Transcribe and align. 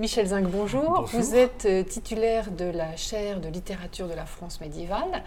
Michel 0.00 0.28
Zinc, 0.28 0.48
bonjour. 0.50 1.04
Vous 1.12 1.34
êtes 1.34 1.66
euh, 1.66 1.82
titulaire 1.82 2.50
de 2.52 2.64
la 2.64 2.96
chaire 2.96 3.38
de 3.38 3.50
littérature 3.50 4.08
de 4.08 4.14
la 4.14 4.24
France 4.24 4.58
médiévale. 4.62 5.22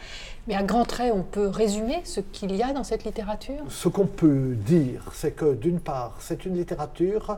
Mais 0.48 0.55
à 0.55 0.63
grands 0.63 0.84
traits, 0.84 1.13
on 1.16 1.21
peut 1.21 1.45
résumer 1.45 2.02
ce 2.05 2.21
qu'il 2.21 2.55
y 2.55 2.63
a 2.63 2.73
dans 2.73 2.84
cette 2.84 3.04
littérature? 3.04 3.63
Ce 3.70 3.88
qu'on 3.88 4.07
peut 4.07 4.55
dire, 4.55 5.12
c'est 5.13 5.36
que 5.36 5.54
d'une 5.54 5.80
part, 5.80 6.16
c'est 6.17 6.45
une 6.45 6.57
littérature 6.57 7.38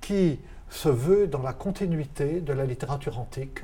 qui 0.00 0.40
se 0.68 0.88
veut 0.88 1.28
dans 1.28 1.42
la 1.42 1.52
continuité 1.52 2.40
de 2.40 2.52
la 2.52 2.64
littérature 2.64 3.20
antique 3.20 3.60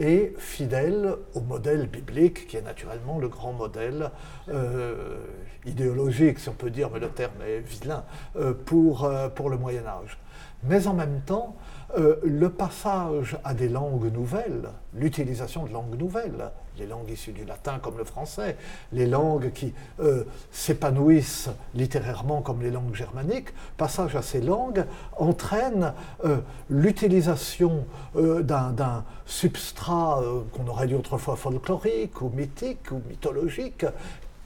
et 0.00 0.34
fidèle 0.38 1.16
au 1.34 1.40
modèle 1.40 1.86
biblique, 1.86 2.46
qui 2.46 2.56
est 2.56 2.62
naturellement 2.62 3.18
le 3.18 3.28
grand 3.28 3.52
modèle 3.52 4.10
euh, 4.48 5.18
idéologique, 5.66 6.38
si 6.38 6.48
on 6.48 6.54
peut 6.54 6.70
dire, 6.70 6.90
mais 6.92 7.00
le 7.00 7.08
terme 7.08 7.42
est 7.46 7.60
vilain, 7.60 8.04
euh, 8.36 8.54
pour, 8.54 9.04
euh, 9.04 9.28
pour 9.28 9.50
le 9.50 9.56
Moyen 9.56 9.86
Âge. 9.86 10.18
Mais 10.64 10.86
en 10.86 10.94
même 10.94 11.20
temps, 11.24 11.56
le 11.96 12.48
passage 12.48 13.38
à 13.44 13.54
des 13.54 13.68
langues 13.68 14.12
nouvelles, 14.12 14.70
l'utilisation 14.92 15.64
de 15.66 15.72
langues 15.72 15.96
nouvelles, 15.96 16.50
les 16.78 16.86
langues 16.86 17.10
issues 17.10 17.32
du 17.32 17.44
latin 17.44 17.78
comme 17.80 17.98
le 17.98 18.04
français, 18.04 18.56
les 18.92 19.06
langues 19.06 19.52
qui 19.52 19.72
euh, 20.00 20.24
s'épanouissent 20.50 21.50
littérairement 21.74 22.42
comme 22.42 22.62
les 22.62 22.70
langues 22.70 22.94
germaniques, 22.94 23.48
passage 23.76 24.16
à 24.16 24.22
ces 24.22 24.40
langues 24.40 24.84
entraîne 25.16 25.92
euh, 26.24 26.38
l'utilisation 26.70 27.86
d'un 28.14 29.04
substrat 29.26 30.22
qu'on 30.52 30.66
aurait 30.66 30.86
dit 30.86 30.94
autrefois 30.94 31.36
folklorique 31.36 32.20
ou 32.22 32.30
mythique 32.30 32.90
ou 32.90 33.00
mythologique, 33.08 33.84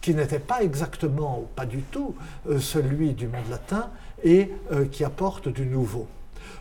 qui 0.01 0.15
n'était 0.15 0.39
pas 0.39 0.63
exactement 0.63 1.41
ou 1.41 1.47
pas 1.55 1.67
du 1.67 1.83
tout 1.83 2.15
celui 2.59 3.13
du 3.13 3.29
monde 3.29 3.49
latin 3.51 3.91
et 4.25 4.51
qui 4.91 5.05
apporte 5.05 5.49
du 5.49 5.67
nouveau. 5.67 6.07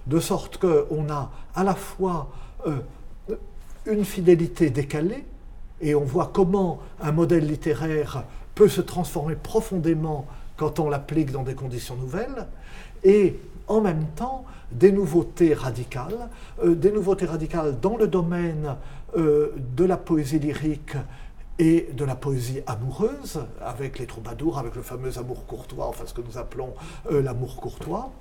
De 0.08 0.20
sorte 0.20 0.58
qu'on 0.58 1.10
a 1.10 1.32
à 1.56 1.64
la 1.64 1.76
fois 1.76 2.30
euh, 2.68 2.80
une 3.86 4.06
fidélité 4.06 4.70
décalée, 4.70 5.26
et 5.82 5.96
on 5.96 6.04
voit 6.04 6.32
comment 6.34 6.80
un 7.02 7.12
modèle 7.12 7.46
littéraire 7.46 8.24
peut 8.56 8.70
se 8.70 8.82
transformer 8.82 9.36
profondément 9.36 10.26
quand 10.58 10.80
on 10.80 10.90
l'applique 10.90 11.32
dans 11.32 11.44
des 11.44 11.56
conditions 11.56 11.96
nouvelles, 11.96 12.48
et 13.04 13.40
en 13.68 13.82
même 13.82 14.06
temps 14.16 14.46
des 14.72 14.92
nouveautés 14.92 15.54
radicales, 15.54 16.30
euh, 16.64 16.76
des 16.76 16.92
nouveautés 16.92 17.26
radicales 17.26 17.80
dans 17.80 17.98
le 17.98 18.08
domaine 18.08 18.76
euh, 19.18 19.54
de 19.76 19.86
la 19.86 19.98
poésie 19.98 20.40
lyrique 20.40 20.96
et 21.58 21.90
de 21.94 22.06
la 22.06 22.16
poésie 22.16 22.62
amoureuse, 22.68 23.44
avec 23.62 24.00
les 24.00 24.06
troubadours, 24.06 24.58
avec 24.58 24.76
le 24.76 24.82
fameux 24.82 25.18
amour 25.18 25.46
courtois, 25.46 25.88
enfin 25.88 26.06
ce 26.06 26.14
que 26.14 26.22
nous 26.22 26.38
appelons 26.38 26.74
l'amour 27.10 27.58
courtois, 27.58 28.12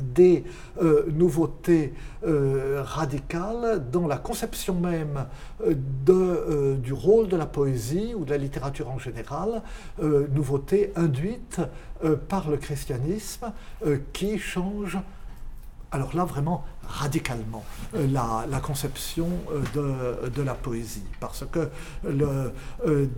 des 0.00 0.44
euh, 0.80 1.04
nouveautés 1.12 1.94
euh, 2.26 2.82
radicales 2.84 3.84
dans 3.90 4.06
la 4.06 4.18
conception 4.18 4.74
même 4.74 5.26
euh, 5.66 6.76
du 6.76 6.92
rôle 6.92 7.28
de 7.28 7.36
la 7.36 7.46
poésie 7.46 8.14
ou 8.14 8.24
de 8.24 8.30
la 8.30 8.38
littérature 8.38 8.90
en 8.90 8.98
général, 8.98 9.62
nouveautés 10.00 10.92
induites 10.96 11.60
par 12.28 12.50
le 12.50 12.56
christianisme 12.56 13.52
qui 14.12 14.38
change, 14.38 14.98
alors 15.90 16.14
là 16.14 16.24
vraiment 16.24 16.64
radicalement, 16.86 17.64
la, 17.94 18.60
conception 18.62 19.28
de, 19.74 20.42
la 20.42 20.54
poésie. 20.54 21.04
Parce 21.20 21.44
que 21.50 21.70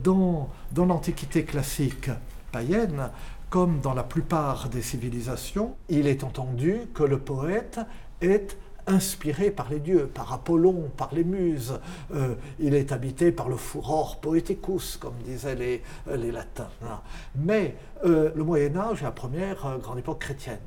dans 0.03 0.47
l'Antiquité 0.77 1.45
classique 1.45 2.11
païenne, 2.53 3.11
comme 3.51 3.81
dans 3.81 3.95
la 3.95 4.03
plupart 4.03 4.69
des 4.69 4.83
civilisations, 4.83 5.75
il 5.89 6.07
est 6.07 6.25
entendu 6.25 6.83
que 6.95 7.03
le 7.03 7.19
poète 7.19 7.81
est 8.21 8.57
inspiré 8.87 9.51
par 9.51 9.69
les 9.71 9.81
dieux, 9.81 10.07
par 10.13 10.33
Apollon, 10.33 10.91
par 10.97 11.15
les 11.15 11.25
muses. 11.25 11.79
Euh, 12.15 12.35
il 12.59 12.75
est 12.75 12.91
habité 12.93 13.33
par 13.33 13.49
le 13.49 13.57
furor 13.57 14.17
poeticus, 14.21 14.97
comme 14.97 15.15
disaient 15.25 15.55
les, 15.55 15.83
les 16.17 16.33
latins. 16.33 16.71
Mais 17.37 17.77
euh, 18.05 18.31
le 18.35 18.45
Moyen 18.45 18.77
Âge 18.77 19.03
est 19.03 19.05
la 19.05 19.11
première 19.11 19.67
euh, 19.67 19.79
grande 19.79 19.99
époque 19.99 20.21
chrétienne. 20.21 20.59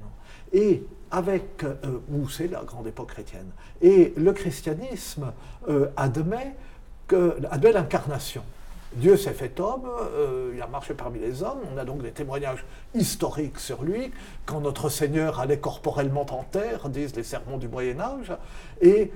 Et 0.53 0.83
avec, 1.09 1.65
ou 2.09 2.29
c'est 2.29 2.47
la 2.47 2.63
grande 2.63 2.87
époque 2.87 3.09
chrétienne. 3.09 3.49
Et 3.81 4.13
le 4.15 4.31
christianisme 4.31 5.31
admet, 5.97 6.55
que, 7.07 7.37
admet 7.49 7.71
l'incarnation. 7.71 8.43
Dieu 8.93 9.15
s'est 9.15 9.33
fait 9.33 9.57
homme, 9.59 9.89
euh, 9.99 10.51
il 10.53 10.61
a 10.61 10.67
marché 10.67 10.93
parmi 10.93 11.19
les 11.19 11.43
hommes, 11.43 11.59
on 11.73 11.77
a 11.77 11.85
donc 11.85 12.01
des 12.01 12.11
témoignages 12.11 12.65
historiques 12.93 13.59
sur 13.59 13.83
lui, 13.83 14.11
quand 14.45 14.59
notre 14.59 14.89
Seigneur 14.89 15.39
allait 15.39 15.59
corporellement 15.59 16.25
en 16.29 16.43
terre, 16.43 16.89
disent 16.89 17.15
les 17.15 17.23
sermons 17.23 17.57
du 17.57 17.69
Moyen 17.69 17.99
Âge, 18.01 18.33
et 18.81 19.11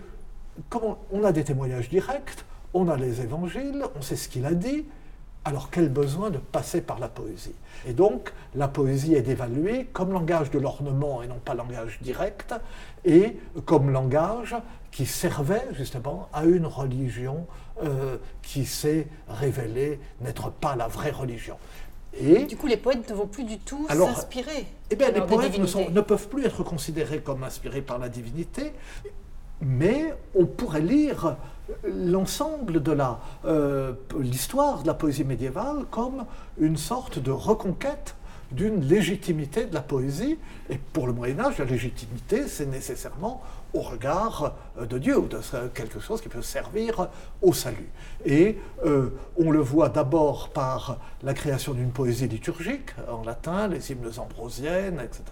comme 0.70 0.96
on 1.12 1.26
a 1.26 1.34
des 1.34 1.44
témoignages 1.44 1.90
directs, 1.90 2.46
on 2.74 2.88
a 2.88 2.96
les 2.96 3.22
évangiles, 3.22 3.84
on 3.98 4.02
sait 4.02 4.16
ce 4.16 4.30
qu'il 4.30 4.46
a 4.46 4.54
dit, 4.54 4.86
alors 5.46 5.70
quel 5.70 5.90
besoin 5.90 6.32
de 6.32 6.40
passer 6.40 6.82
par 6.82 7.00
la 7.00 7.08
poésie? 7.08 7.56
Et 7.88 7.94
donc 7.94 8.34
la 8.56 8.68
poésie 8.68 9.14
est 9.14 9.28
évaluée 9.28 9.86
comme 9.94 10.12
langage 10.12 10.50
de 10.52 10.60
l'ornement 10.60 11.22
et 11.22 11.28
non 11.28 11.40
pas 11.44 11.54
langage 11.54 12.00
direct, 12.02 12.54
et 13.06 13.38
comme 13.66 13.92
langage 13.92 14.56
qui 14.92 15.06
servait 15.06 15.68
justement 15.74 16.30
à 16.34 16.46
une 16.46 16.66
religion 16.66 17.46
euh, 17.84 18.18
qui 18.42 18.66
s'est 18.66 19.08
révélée 19.28 20.00
n'être 20.22 20.50
pas 20.50 20.76
la 20.76 20.88
vraie 20.88 21.12
religion. 21.12 21.58
Et 22.18 22.46
du 22.46 22.56
coup, 22.56 22.68
les 22.68 22.78
poètes 22.78 23.10
ne 23.10 23.14
vont 23.14 23.28
plus 23.28 23.44
du 23.44 23.60
tout 23.60 23.88
s'inspirer. 23.90 24.66
Eh 24.90 24.96
bien, 24.96 25.12
les 25.12 25.20
poètes 25.22 25.58
ne, 25.58 25.90
ne, 25.90 26.02
peuvent 26.02 26.30
plus 26.30 26.46
être 26.46 26.64
considérés 26.64 27.20
comme 27.20 27.44
inspirés 27.44 27.82
par 27.82 28.00
la 28.00 28.08
divinité, 28.08 28.72
mais 29.62 30.14
on 30.34 30.46
pourrait 30.46 30.80
lire 30.80 31.36
l'ensemble 31.84 32.82
de 32.82 32.96
euh, 33.46 33.94
l'histoire 34.20 34.82
de 34.84 34.88
la 34.88 34.94
poésie 34.94 35.24
médiévale 35.24 35.86
comme 35.92 36.26
une 36.58 36.78
sorte 36.78 37.20
de 37.20 37.32
reconquête 37.32 38.16
d'une 38.52 38.82
légitimité 38.82 39.66
de 39.66 39.74
la 39.74 39.82
poésie. 39.82 40.38
Et 40.70 40.78
pour 40.78 41.08
le 41.08 41.14
Moyen 41.14 41.40
Âge, 41.40 41.58
la 41.58 41.66
légitimité, 41.66 42.48
c'est 42.48 42.66
nécessairement 42.66 43.42
au 43.76 43.82
regard 43.82 44.56
euh, 44.80 44.86
de 44.86 44.98
Dieu, 44.98 45.18
ou 45.20 45.28
de 45.28 45.40
quelque 45.74 46.00
chose 46.00 46.22
qui 46.22 46.30
peut 46.30 46.42
servir 46.42 47.10
au 47.42 47.54
salut. 47.54 47.90
Et 48.26 48.58
euh, 48.86 49.10
on 49.38 49.52
le 49.52 49.60
voit 49.60 49.90
d'abord 49.90 50.50
par 50.50 51.00
la 51.22 51.34
création 51.34 51.74
d'une 51.74 51.92
poésie 51.92 52.28
liturgique, 52.28 52.92
en 53.12 53.24
latin, 53.24 53.68
les 53.68 53.92
hymnes 53.92 54.12
ambrosiennes, 54.18 55.02
etc. 55.04 55.24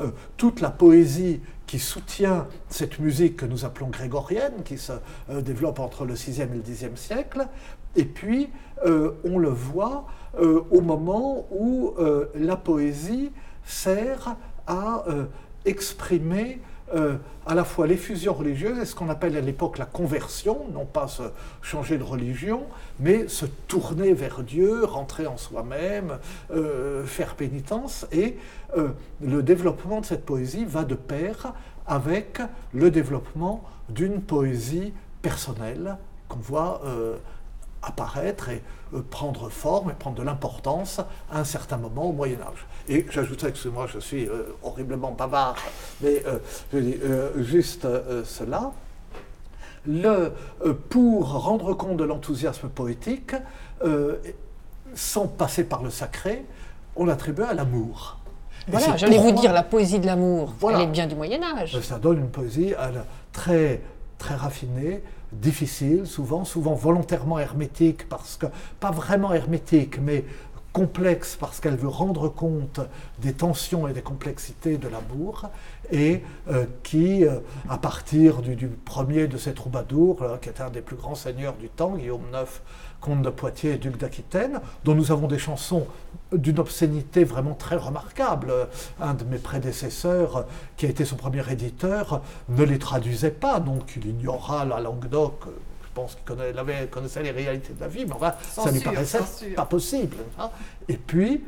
Euh, 0.00 0.10
toute 0.36 0.60
la 0.60 0.70
poésie 0.70 1.40
qui 1.66 1.78
soutient 1.78 2.46
cette 2.70 2.98
musique 2.98 3.36
que 3.36 3.46
nous 3.46 3.66
appelons 3.66 3.88
grégorienne, 3.88 4.62
qui 4.64 4.78
se 4.78 4.92
développe 5.28 5.80
entre 5.80 6.06
le 6.06 6.14
6e 6.14 6.44
et 6.44 6.46
le 6.46 6.62
10e 6.62 6.96
siècle. 6.96 7.46
Et 7.96 8.04
puis, 8.04 8.50
on 8.84 9.38
le 9.38 9.48
voit 9.48 10.06
au 10.38 10.80
moment 10.80 11.46
où 11.50 11.94
la 12.34 12.56
poésie 12.56 13.32
sert 13.64 14.36
à 14.66 15.04
exprimer 15.64 16.60
euh, 16.94 17.16
à 17.44 17.54
la 17.54 17.64
fois 17.64 17.86
l'effusion 17.86 18.32
religieuse 18.32 18.78
et 18.78 18.84
ce 18.84 18.94
qu'on 18.94 19.08
appelle 19.08 19.36
à 19.36 19.40
l'époque 19.40 19.78
la 19.78 19.86
conversion, 19.86 20.66
non 20.72 20.84
pas 20.84 21.08
se 21.08 21.22
changer 21.62 21.98
de 21.98 22.02
religion, 22.02 22.62
mais 23.00 23.28
se 23.28 23.46
tourner 23.46 24.12
vers 24.12 24.42
Dieu, 24.42 24.84
rentrer 24.84 25.26
en 25.26 25.36
soi-même, 25.36 26.18
euh, 26.50 27.04
faire 27.04 27.34
pénitence. 27.34 28.06
Et 28.12 28.36
euh, 28.76 28.88
le 29.22 29.42
développement 29.42 30.00
de 30.00 30.06
cette 30.06 30.24
poésie 30.24 30.64
va 30.66 30.84
de 30.84 30.94
pair 30.94 31.54
avec 31.86 32.40
le 32.74 32.90
développement 32.90 33.64
d'une 33.88 34.20
poésie 34.20 34.92
personnelle 35.22 35.96
qu'on 36.28 36.38
voit 36.38 36.82
apparaître 37.82 38.48
et 38.48 38.62
euh, 38.94 39.02
prendre 39.10 39.48
forme 39.48 39.90
et 39.90 39.94
prendre 39.94 40.16
de 40.16 40.22
l'importance 40.22 41.00
à 41.30 41.40
un 41.40 41.44
certain 41.44 41.76
moment 41.76 42.08
au 42.08 42.12
Moyen 42.12 42.38
Âge. 42.40 42.66
Et 42.88 43.06
j'ajouterais 43.10 43.52
que 43.52 43.68
moi 43.68 43.86
je 43.86 43.98
suis 43.98 44.26
euh, 44.26 44.54
horriblement 44.62 45.12
bavard, 45.12 45.56
mais 46.00 46.22
euh, 46.26 46.38
je 46.72 46.78
dis 46.78 46.96
juste 47.44 47.86
cela. 48.24 48.72
Le, 49.86 50.32
pour 50.90 51.32
rendre 51.42 51.72
compte 51.74 51.96
de 51.96 52.04
l'enthousiasme 52.04 52.68
poétique, 52.68 53.34
sans 54.94 55.26
passer 55.26 55.64
par 55.64 55.82
le 55.82 55.88
sacré, 55.88 56.44
on 56.96 57.06
l'attribue 57.06 57.42
à 57.42 57.54
l'amour. 57.54 58.18
Voilà, 58.66 58.96
j'allais 58.96 59.18
vous 59.18 59.32
dire, 59.32 59.52
la 59.52 59.62
poésie 59.62 59.98
de 59.98 60.06
l'amour, 60.06 60.52
elle 60.70 60.80
est 60.80 60.86
bien 60.88 61.06
du 61.06 61.14
Moyen 61.14 61.40
Âge. 61.42 61.80
Ça 61.80 61.98
donne 61.98 62.18
une 62.18 62.28
poésie 62.28 62.74
très, 63.32 63.80
très 64.28 64.36
raffinée, 64.36 65.00
difficile, 65.32 66.06
souvent, 66.06 66.44
souvent 66.44 66.74
volontairement 66.74 67.38
hermétique, 67.38 68.06
parce 68.10 68.36
que, 68.36 68.44
pas 68.78 68.90
vraiment 68.90 69.32
hermétique, 69.32 69.98
mais 70.02 70.22
complexe 70.72 71.36
parce 71.38 71.60
qu'elle 71.60 71.76
veut 71.76 71.88
rendre 71.88 72.28
compte 72.28 72.80
des 73.18 73.32
tensions 73.32 73.88
et 73.88 73.92
des 73.92 74.02
complexités 74.02 74.76
de 74.76 74.88
l'amour, 74.88 75.48
et 75.90 76.22
euh, 76.50 76.66
qui, 76.82 77.24
euh, 77.24 77.40
à 77.68 77.78
partir 77.78 78.42
du, 78.42 78.68
premier 78.68 79.26
de 79.26 79.36
ces 79.36 79.54
troubadours, 79.54 80.24
qui 80.40 80.48
était 80.48 80.62
un 80.62 80.70
des 80.70 80.82
plus 80.82 80.96
grands 80.96 81.14
seigneurs 81.14 81.54
du 81.54 81.68
temps, 81.68 81.96
Guillaume 81.96 82.22
IX, 82.32 82.60
comte 83.00 83.22
de 83.22 83.30
Poitiers 83.30 83.72
et 83.72 83.78
duc 83.78 83.96
d'Aquitaine, 83.96 84.60
dont 84.84 84.94
nous 84.94 85.12
avons 85.12 85.28
des 85.28 85.38
chansons 85.38 85.86
d'une 86.32 86.58
obscénité 86.58 87.24
vraiment 87.24 87.54
très 87.54 87.76
remarquable. 87.76 88.52
Un 89.00 89.14
de 89.14 89.24
mes 89.24 89.38
prédécesseurs, 89.38 90.46
qui 90.76 90.86
a 90.86 90.88
été 90.88 91.04
son 91.04 91.16
premier 91.16 91.48
éditeur, 91.50 92.22
ne 92.48 92.64
les 92.64 92.78
traduisait 92.78 93.30
pas, 93.30 93.60
donc 93.60 93.94
il 93.96 94.06
ignora 94.06 94.64
la 94.64 94.80
langue 94.80 95.08
d'oc 95.08 95.44
pense 95.98 96.16
qu'il 96.24 96.88
connaissait 96.90 97.22
les 97.22 97.32
réalités 97.32 97.72
de 97.72 97.80
la 97.80 97.88
vie, 97.88 98.06
mais 98.06 98.12
enfin, 98.12 98.34
ça 98.40 98.70
lui 98.70 98.80
paraissait 98.80 99.18
pas 99.56 99.64
possible. 99.64 100.16
Hein. 100.38 100.50
Et 100.88 100.96
puis, 100.96 101.42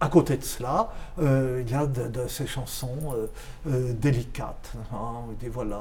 à 0.00 0.08
côté 0.08 0.36
de 0.36 0.44
cela, 0.44 0.90
euh, 1.20 1.62
il 1.64 1.70
y 1.70 1.74
a 1.74 1.86
de, 1.86 2.26
ces 2.26 2.46
chansons 2.46 3.14
euh, 3.14 3.26
euh, 3.68 3.92
délicates. 3.92 4.72
Hein. 4.92 5.24
On 5.28 5.32
dit 5.32 5.48
voilà, 5.48 5.80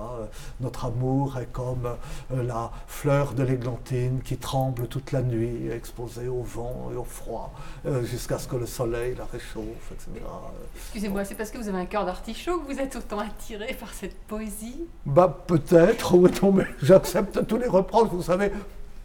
notre 0.61 0.85
amour 0.85 1.37
est 1.39 1.51
comme 1.51 1.89
la 2.31 2.71
fleur 2.87 3.33
de 3.33 3.43
l'églantine 3.43 4.21
qui 4.23 4.37
tremble 4.37 4.87
toute 4.87 5.11
la 5.11 5.21
nuit, 5.21 5.69
exposée 5.69 6.27
au 6.27 6.43
vent 6.43 6.89
et 6.93 6.95
au 6.95 7.03
froid, 7.03 7.53
jusqu'à 8.03 8.37
ce 8.37 8.47
que 8.47 8.55
le 8.55 8.65
soleil 8.65 9.15
la 9.15 9.25
réchauffe, 9.25 9.91
etc. 9.91 10.25
Excusez-moi, 10.75 11.25
c'est 11.25 11.35
parce 11.35 11.51
que 11.51 11.57
vous 11.57 11.67
avez 11.67 11.79
un 11.79 11.85
cœur 11.85 12.05
d'artichaut 12.05 12.59
que 12.59 12.71
vous 12.71 12.79
êtes 12.79 12.95
autant 12.95 13.19
attiré 13.19 13.73
par 13.73 13.93
cette 13.93 14.17
poésie? 14.23 14.85
Bah 15.05 15.43
peut-être, 15.47 16.15
oui, 16.15 16.31
mais 16.53 16.67
j'accepte 16.81 17.45
tous 17.47 17.57
les 17.57 17.67
reproches. 17.67 18.09
Vous 18.09 18.23
savez, 18.23 18.51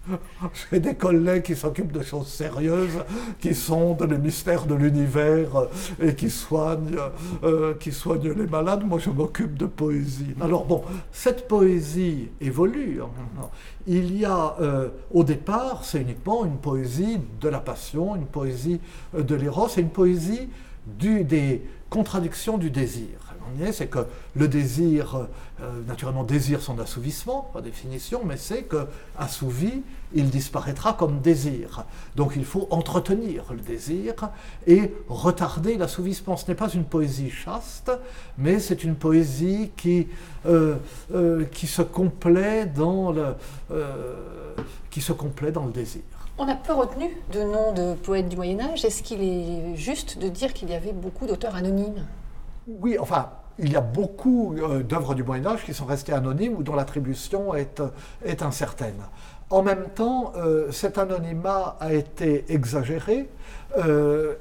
J'ai 0.70 0.80
des 0.80 0.94
collègues 0.94 1.42
qui 1.42 1.56
s'occupent 1.56 1.92
de 1.92 2.02
choses 2.02 2.28
sérieuses, 2.28 3.04
qui 3.40 3.54
sondent 3.54 4.02
les 4.08 4.18
mystères 4.18 4.66
de 4.66 4.74
l'univers 4.74 5.68
et 6.00 6.14
qui 6.14 6.30
soignent, 6.30 6.96
euh, 7.42 7.74
qui 7.74 7.92
soignent 7.92 8.32
les 8.32 8.46
malades. 8.46 8.84
Moi, 8.84 8.98
je 8.98 9.10
m'occupe 9.10 9.56
de 9.56 9.66
poésie. 9.66 10.34
Alors 10.40 10.64
bon, 10.64 10.82
cette 11.12 11.48
poésie 11.48 12.28
évolue. 12.40 13.00
Hein. 13.02 13.48
Il 13.86 14.18
y 14.18 14.24
a, 14.24 14.56
euh, 14.60 14.88
au 15.12 15.24
départ, 15.24 15.84
c'est 15.84 16.00
uniquement 16.00 16.44
une 16.44 16.58
poésie 16.58 17.18
de 17.40 17.48
la 17.48 17.60
passion, 17.60 18.16
une 18.16 18.26
poésie 18.26 18.80
de 19.16 19.34
l'éros 19.34 19.68
et 19.76 19.80
une 19.80 19.90
poésie 19.90 20.48
des 20.98 21.62
contradictions 21.90 22.58
du 22.58 22.70
désir 22.70 23.27
c'est 23.72 23.86
que 23.86 24.06
le 24.34 24.48
désir, 24.48 25.26
euh, 25.60 25.82
naturellement, 25.86 26.24
désire 26.24 26.60
son 26.60 26.78
assouvissement, 26.78 27.50
par 27.52 27.62
définition, 27.62 28.22
mais 28.24 28.36
c'est 28.36 28.62
que 28.62 28.86
assouvi, 29.18 29.82
il 30.14 30.30
disparaîtra 30.30 30.94
comme 30.94 31.20
désir. 31.20 31.84
Donc 32.16 32.32
il 32.36 32.44
faut 32.44 32.66
entretenir 32.70 33.44
le 33.50 33.60
désir 33.60 34.14
et 34.66 34.94
retarder 35.08 35.76
l'assouvissement. 35.76 36.36
Ce 36.36 36.48
n'est 36.48 36.54
pas 36.54 36.70
une 36.70 36.84
poésie 36.84 37.30
chaste, 37.30 37.90
mais 38.38 38.58
c'est 38.60 38.84
une 38.84 38.94
poésie 38.94 39.70
qui, 39.76 40.08
euh, 40.46 40.76
euh, 41.14 41.44
qui, 41.44 41.66
se 41.66 41.82
complaît 41.82 42.66
dans 42.66 43.12
le, 43.12 43.34
qui 44.90 45.00
se 45.00 45.12
complaît 45.12 45.52
dans 45.52 45.66
le 45.66 45.72
désir. 45.72 46.02
On 46.40 46.46
a 46.46 46.54
peu 46.54 46.72
retenu 46.72 47.10
de 47.32 47.40
noms 47.40 47.72
de 47.72 47.94
poètes 47.94 48.28
du 48.28 48.36
Moyen 48.36 48.60
Âge. 48.60 48.84
Est-ce 48.84 49.02
qu'il 49.02 49.20
est 49.22 49.74
juste 49.74 50.18
de 50.18 50.28
dire 50.28 50.54
qu'il 50.54 50.70
y 50.70 50.74
avait 50.74 50.92
beaucoup 50.92 51.26
d'auteurs 51.26 51.56
anonymes? 51.56 52.06
Oui, 52.68 52.96
enfin, 52.96 53.30
il 53.58 53.72
y 53.72 53.76
a 53.76 53.80
beaucoup 53.80 54.54
euh, 54.56 54.82
d'œuvres 54.82 55.14
du 55.14 55.22
Moyen 55.22 55.46
Âge 55.46 55.64
qui 55.64 55.74
sont 55.74 55.84
restées 55.84 56.12
anonymes 56.12 56.54
ou 56.56 56.62
dont 56.62 56.74
l'attribution 56.74 57.54
est, 57.54 57.80
euh, 57.80 58.34
incertaine. 58.40 59.02
En 59.50 59.62
même 59.62 59.88
temps, 59.94 60.32
euh, 60.36 60.70
cet 60.70 60.98
anonymat 60.98 61.76
a 61.80 61.92
été 61.94 62.44
exagéré, 62.52 63.28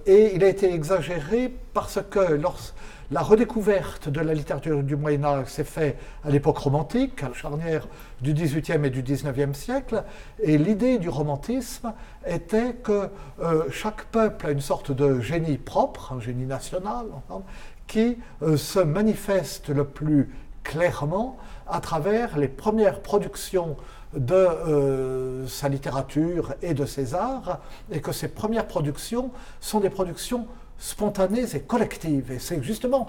et 0.06 0.36
il 0.36 0.44
a 0.44 0.48
été 0.48 0.74
exagéré 0.74 1.54
parce 1.74 2.00
que 2.10 2.34
lorsque 2.34 2.74
la 3.12 3.22
redécouverte 3.22 4.10
de 4.10 4.20
la 4.20 4.34
littérature 4.34 4.84
du 4.84 4.96
Moyen 4.96 5.24
Âge 5.24 5.48
s'est 5.48 5.64
faite 5.64 5.98
à 6.24 6.30
l'époque 6.30 6.58
romantique, 6.58 7.24
à 7.24 7.30
la 7.30 7.34
charnière 7.34 7.88
du 8.22 8.34
XVIIIe 8.34 8.86
et 8.86 8.90
du 8.90 9.02
XIXe 9.02 9.58
siècle, 9.58 10.04
et 10.42 10.58
l'idée 10.58 10.98
du 10.98 11.10
romantisme 11.10 11.94
était 12.26 12.74
que 12.74 13.10
chaque 13.72 14.06
peuple 14.06 14.48
a 14.48 14.52
une 14.52 14.62
sorte 14.62 14.92
de 14.92 15.22
génie 15.22 15.58
propre, 15.58 16.14
un 16.14 16.20
génie 16.20 16.46
national, 16.46 17.06
qui 17.88 18.18
euh, 18.42 18.58
se 18.58 18.80
manifeste 18.80 19.70
le 19.70 19.86
plus 19.86 20.30
clairement 20.64 21.38
à 21.68 21.80
travers 21.80 22.38
les 22.38 22.50
premières 22.50 23.02
productions 23.02 23.78
de 24.14 24.34
euh, 24.34 25.48
sa 25.48 25.70
littérature 25.70 26.54
et 26.62 26.74
de 26.74 26.86
ses 26.86 27.16
arts, 27.16 27.60
et 27.92 28.02
que 28.02 28.12
ces 28.12 28.28
premières 28.28 28.68
productions 28.68 29.32
sont 29.62 29.80
des 29.80 29.90
productions 29.90 30.48
spontanées 30.78 31.56
et 31.56 31.62
collectives. 31.62 32.32
Et 32.32 32.40
c'est 32.40 32.62
justement 32.64 33.08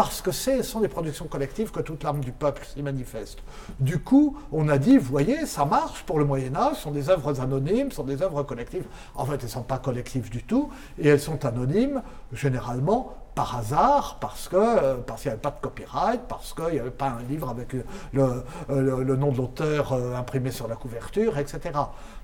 parce 0.00 0.22
que 0.22 0.32
ce 0.32 0.62
sont 0.62 0.80
des 0.80 0.88
productions 0.88 1.26
collectives 1.26 1.70
que 1.70 1.80
toute 1.80 2.04
l'âme 2.04 2.20
du 2.20 2.32
peuple 2.32 2.64
s'y 2.64 2.82
manifeste. 2.82 3.40
Du 3.80 3.98
coup, 3.98 4.38
on 4.50 4.68
a 4.70 4.78
dit, 4.78 4.96
voyez, 4.96 5.44
ça 5.44 5.66
marche 5.66 6.04
pour 6.04 6.18
le 6.18 6.24
Moyen 6.24 6.56
Âge, 6.56 6.76
ce 6.76 6.82
sont 6.84 6.90
des 6.90 7.10
œuvres 7.10 7.38
anonymes, 7.38 7.90
ce 7.90 7.96
sont 7.96 8.04
des 8.04 8.22
œuvres 8.22 8.42
collectives. 8.44 8.86
En 9.14 9.26
fait, 9.26 9.34
elles 9.34 9.42
ne 9.42 9.48
sont 9.48 9.62
pas 9.62 9.78
collectives 9.78 10.30
du 10.30 10.42
tout, 10.42 10.70
et 10.98 11.08
elles 11.08 11.20
sont 11.20 11.44
anonymes, 11.44 12.02
généralement, 12.32 13.14
par 13.34 13.58
hasard, 13.58 14.16
parce 14.20 14.48
que 14.48 14.56
euh, 14.56 14.96
parce 15.06 15.20
qu'il 15.20 15.28
n'y 15.28 15.34
avait 15.34 15.42
pas 15.42 15.50
de 15.50 15.60
copyright, 15.60 16.22
parce 16.28 16.54
qu'il 16.54 16.72
n'y 16.72 16.78
avait 16.78 16.90
pas 16.90 17.08
un 17.08 17.22
livre 17.28 17.50
avec 17.50 17.74
le, 17.74 18.42
le 18.70 19.16
nom 19.16 19.32
de 19.32 19.36
l'auteur 19.36 19.92
euh, 19.92 20.16
imprimé 20.16 20.50
sur 20.50 20.66
la 20.66 20.76
couverture, 20.76 21.36
etc. 21.36 21.78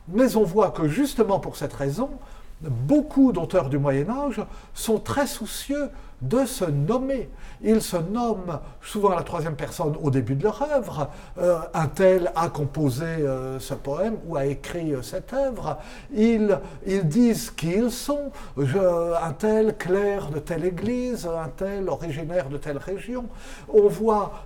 Mais 0.08 0.34
on 0.37 0.44
voit 0.44 0.70
que 0.70 0.88
justement 0.88 1.40
pour 1.40 1.56
cette 1.56 1.75
raison, 1.75 2.08
beaucoup 2.62 3.32
d'auteurs 3.32 3.69
du 3.69 3.79
Moyen 3.79 4.08
Âge 4.08 4.41
sont 4.75 4.99
très 4.99 5.26
soucieux 5.26 5.91
de 6.22 6.44
se 6.44 6.64
nommer. 6.64 7.28
Ils 7.62 7.82
se 7.82 7.96
nomment 7.96 8.60
souvent 8.82 9.10
à 9.10 9.16
la 9.16 9.22
troisième 9.22 9.56
personne 9.56 9.94
au 10.02 10.10
début 10.10 10.34
de 10.34 10.44
leur 10.44 10.62
œuvre. 10.62 11.10
Euh, 11.38 11.58
un 11.74 11.86
tel 11.86 12.32
a 12.34 12.48
composé 12.48 13.04
euh, 13.04 13.58
ce 13.58 13.74
poème 13.74 14.16
ou 14.26 14.36
a 14.36 14.46
écrit 14.46 14.92
euh, 14.92 15.02
cette 15.02 15.32
œuvre. 15.32 15.78
Ils, 16.14 16.58
ils 16.86 17.06
disent 17.06 17.50
qui 17.50 17.72
ils 17.72 17.90
sont. 17.90 18.30
un 18.56 19.32
tel 19.32 19.76
clerc 19.76 20.30
de 20.30 20.38
telle 20.38 20.64
église, 20.64 21.26
un 21.26 21.48
tel 21.48 21.88
originaire 21.88 22.48
de 22.48 22.56
telle 22.56 22.78
région. 22.78 23.26
On 23.72 23.88
voit 23.88 24.44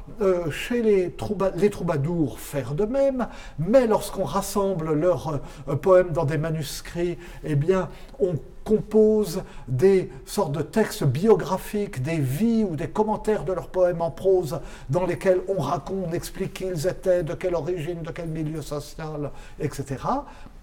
chez 0.50 0.82
les, 0.82 1.14
les, 1.56 1.70
troubadours 1.70 2.38
faire 2.38 2.75
de 2.75 2.84
même, 2.84 3.28
mais 3.58 3.87
lorsqu'on 3.87 4.25
rassemble 4.25 4.94
leurs 4.94 5.40
poèmes 5.82 6.11
dans 6.11 6.25
des 6.25 6.38
manuscrits, 6.38 7.19
eh 7.44 7.55
bien, 7.55 7.88
on 8.19 8.34
composent 8.70 9.43
des 9.67 10.12
sortes 10.25 10.52
de 10.52 10.62
textes 10.62 11.02
biographiques, 11.02 12.05
des 12.05 12.20
vies 12.20 12.62
ou 12.62 12.76
des 12.76 12.87
commentaires 12.87 13.44
de 13.44 13.52
leurs 13.52 13.67
poèmes 13.67 14.00
en 14.00 14.12
prose 14.12 14.61
dans 14.88 15.06
lesquels 15.06 15.40
on 15.49 15.61
raconte, 15.61 16.06
on 16.08 16.12
explique 16.12 16.55
qui 16.55 16.67
ils 16.67 16.87
étaient, 16.87 17.25
de 17.25 17.34
quelle 17.34 17.56
origine, 17.56 18.02
de 18.02 18.12
quel 18.12 18.28
milieu 18.28 18.62
social, 18.62 19.32
etc. 19.58 19.96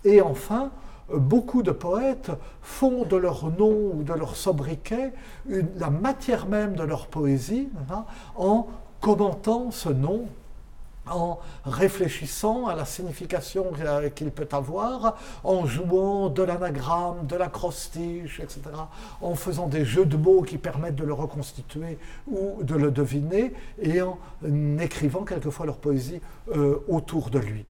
Et 0.05 0.21
enfin, 0.21 0.71
beaucoup 1.13 1.63
de 1.63 1.71
poètes 1.71 2.31
font 2.61 3.03
de 3.03 3.17
leur 3.17 3.51
nom 3.51 3.91
ou 3.95 4.03
de 4.03 4.13
leur 4.13 4.37
sobriquet 4.37 5.11
la 5.77 5.89
matière 5.89 6.47
même 6.47 6.75
de 6.75 6.83
leur 6.83 7.07
poésie 7.07 7.67
hein, 7.91 8.05
en 8.37 8.67
commentant 9.01 9.69
ce 9.71 9.89
nom 9.89 10.27
en 11.11 11.39
réfléchissant 11.65 12.67
à 12.67 12.75
la 12.75 12.85
signification 12.85 13.71
qu'il 14.15 14.31
peut 14.31 14.47
avoir, 14.51 15.17
en 15.43 15.65
jouant 15.65 16.29
de 16.29 16.43
l'anagramme, 16.43 17.25
de 17.27 17.35
l'acrostiche, 17.35 18.39
etc., 18.39 18.61
en 19.21 19.35
faisant 19.35 19.67
des 19.67 19.85
jeux 19.85 20.05
de 20.05 20.17
mots 20.17 20.41
qui 20.41 20.57
permettent 20.57 20.95
de 20.95 21.05
le 21.05 21.13
reconstituer 21.13 21.97
ou 22.27 22.63
de 22.63 22.75
le 22.75 22.91
deviner, 22.91 23.53
et 23.81 24.01
en 24.01 24.17
écrivant 24.79 25.23
quelquefois 25.23 25.65
leur 25.65 25.77
poésie 25.77 26.21
euh, 26.55 26.83
autour 26.87 27.29
de 27.29 27.39
lui. 27.39 27.65